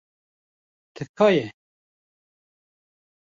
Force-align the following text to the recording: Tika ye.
Tika 0.95 1.27
ye. 1.35 1.45